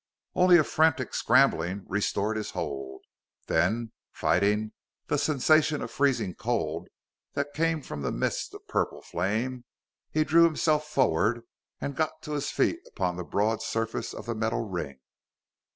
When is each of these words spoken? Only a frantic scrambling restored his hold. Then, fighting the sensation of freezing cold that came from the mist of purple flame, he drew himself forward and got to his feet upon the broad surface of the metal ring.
Only 0.33 0.57
a 0.57 0.63
frantic 0.63 1.13
scrambling 1.13 1.85
restored 1.87 2.35
his 2.35 2.49
hold. 2.49 3.03
Then, 3.45 3.91
fighting 4.11 4.71
the 5.05 5.19
sensation 5.19 5.83
of 5.83 5.91
freezing 5.91 6.33
cold 6.33 6.87
that 7.33 7.53
came 7.53 7.83
from 7.83 8.01
the 8.01 8.11
mist 8.11 8.55
of 8.55 8.67
purple 8.67 9.03
flame, 9.03 9.63
he 10.09 10.23
drew 10.23 10.45
himself 10.45 10.87
forward 10.87 11.41
and 11.79 11.95
got 11.95 12.23
to 12.23 12.31
his 12.31 12.49
feet 12.49 12.79
upon 12.87 13.15
the 13.15 13.23
broad 13.23 13.61
surface 13.61 14.11
of 14.11 14.25
the 14.25 14.33
metal 14.33 14.67
ring. 14.67 15.01